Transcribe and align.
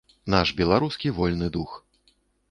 Наш 0.33 0.53
беларускі 0.61 1.11
вольны 1.17 1.49
дух. 1.57 1.75